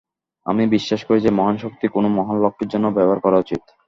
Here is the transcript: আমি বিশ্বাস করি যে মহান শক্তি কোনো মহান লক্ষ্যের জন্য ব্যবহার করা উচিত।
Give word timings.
আমি 0.45 0.63
বিশ্বাস 0.75 1.01
করি 1.07 1.19
যে 1.21 1.31
মহান 1.39 1.55
শক্তি 1.57 1.85
কোনো 1.95 2.07
মহান 2.17 2.37
লক্ষ্যের 2.43 2.71
জন্য 2.73 2.85
ব্যবহার 2.97 3.19
করা 3.25 3.37
উচিত। 3.39 3.61